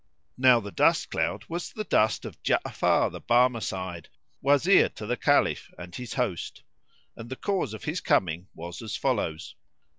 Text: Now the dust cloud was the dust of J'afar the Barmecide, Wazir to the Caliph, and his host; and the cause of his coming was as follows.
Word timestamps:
Now 0.39 0.59
the 0.59 0.71
dust 0.71 1.11
cloud 1.11 1.45
was 1.47 1.71
the 1.71 1.83
dust 1.83 2.25
of 2.25 2.41
J'afar 2.41 3.11
the 3.11 3.21
Barmecide, 3.21 4.07
Wazir 4.41 4.89
to 4.95 5.05
the 5.05 5.15
Caliph, 5.15 5.71
and 5.77 5.93
his 5.95 6.15
host; 6.15 6.63
and 7.15 7.29
the 7.29 7.35
cause 7.35 7.75
of 7.75 7.83
his 7.83 8.01
coming 8.01 8.47
was 8.55 8.81
as 8.81 8.95
follows. 8.95 9.53